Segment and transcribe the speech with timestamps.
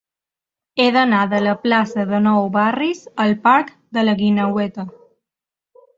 [0.79, 4.91] He d'anar de la plaça de Nou Barris al parc de la Guineueta.